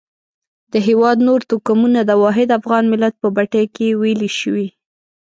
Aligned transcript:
د 0.73 0.75
هېواد 0.87 1.17
نور 1.27 1.39
توکمونه 1.49 1.99
د 2.05 2.11
واحد 2.23 2.49
افغان 2.59 2.83
ملت 2.93 3.13
په 3.21 3.27
بټۍ 3.35 3.65
کې 3.75 3.97
ویلي 4.01 4.31
شوي. 4.39 4.67